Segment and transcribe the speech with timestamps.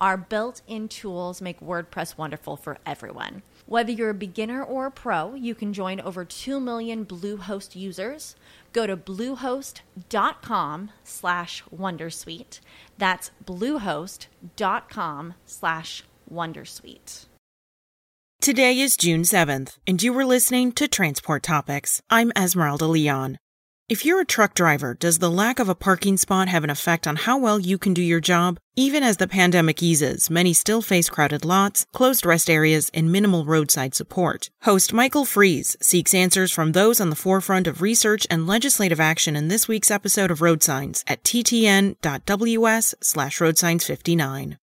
[0.00, 3.42] Our built in tools make WordPress wonderful for everyone.
[3.66, 8.34] Whether you're a beginner or a pro, you can join over 2 million Bluehost users.
[8.72, 12.60] Go to bluehost.com slash wondersuite.
[12.96, 17.26] That's bluehost.com slash wondersuite.
[18.40, 22.00] Today is June 7th, and you were listening to Transport Topics.
[22.08, 23.36] I'm Esmeralda Leon.
[23.90, 27.08] If you're a truck driver, does the lack of a parking spot have an effect
[27.08, 28.60] on how well you can do your job?
[28.76, 33.44] Even as the pandemic eases, many still face crowded lots, closed rest areas, and minimal
[33.44, 34.48] roadside support.
[34.62, 39.34] Host Michael Freeze seeks answers from those on the forefront of research and legislative action
[39.34, 44.56] in this week's episode of Road Signs at ttn.ws slash roadsigns59.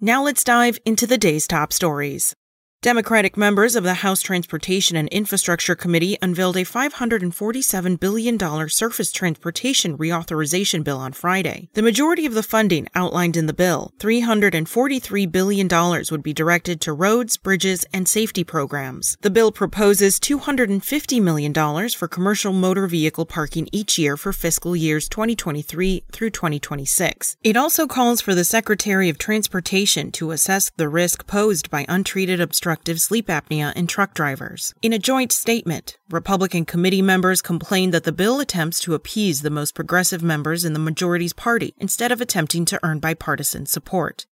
[0.00, 2.34] Now let's dive into the day's top stories.
[2.82, 8.38] Democratic members of the House Transportation and Infrastructure Committee unveiled a $547 billion
[8.70, 11.68] surface transportation reauthorization bill on Friday.
[11.74, 15.68] The majority of the funding outlined in the bill, $343 billion,
[16.10, 19.18] would be directed to roads, bridges, and safety programs.
[19.20, 21.52] The bill proposes $250 million
[21.90, 27.36] for commercial motor vehicle parking each year for fiscal years 2023 through 2026.
[27.42, 32.40] It also calls for the Secretary of Transportation to assess the risk posed by untreated
[32.40, 34.72] obstruction obstructive sleep apnea in truck drivers.
[34.80, 39.50] In a joint statement, Republican committee members complained that the bill attempts to appease the
[39.50, 44.26] most progressive members in the majority's party instead of attempting to earn bipartisan support.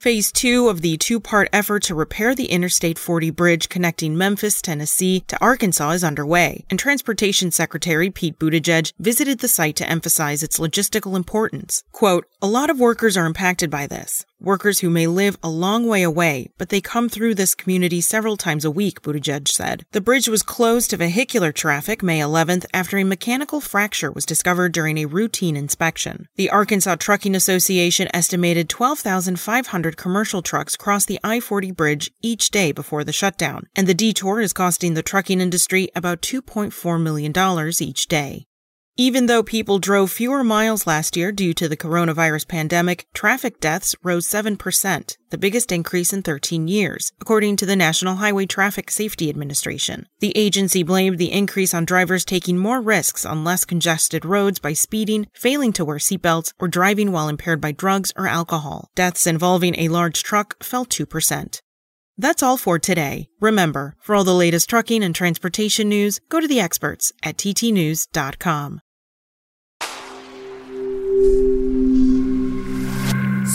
[0.00, 4.60] Phase two of the two part effort to repair the Interstate 40 bridge connecting Memphis,
[4.60, 10.42] Tennessee to Arkansas is underway, and Transportation Secretary Pete Buttigieg visited the site to emphasize
[10.42, 11.84] its logistical importance.
[11.92, 15.86] Quote, A lot of workers are impacted by this workers who may live a long
[15.86, 19.84] way away, but they come through this community several times a week, Buttigieg said.
[19.92, 24.72] The bridge was closed to vehicular traffic May 11th after a mechanical fracture was discovered
[24.72, 26.28] during a routine inspection.
[26.36, 33.04] The Arkansas Trucking Association estimated 12,500 commercial trucks cross the I-40 bridge each day before
[33.04, 37.32] the shutdown, and the detour is costing the trucking industry about $2.4 million
[37.80, 38.46] each day.
[38.96, 43.96] Even though people drove fewer miles last year due to the coronavirus pandemic, traffic deaths
[44.04, 49.28] rose 7%, the biggest increase in 13 years, according to the National Highway Traffic Safety
[49.28, 50.06] Administration.
[50.20, 54.74] The agency blamed the increase on drivers taking more risks on less congested roads by
[54.74, 58.90] speeding, failing to wear seatbelts, or driving while impaired by drugs or alcohol.
[58.94, 61.60] Deaths involving a large truck fell 2%.
[62.16, 63.28] That's all for today.
[63.40, 68.80] Remember, for all the latest trucking and transportation news, go to the experts at ttnews.com.